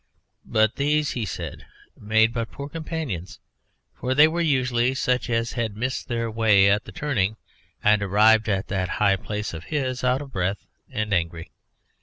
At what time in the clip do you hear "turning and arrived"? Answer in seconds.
6.91-8.49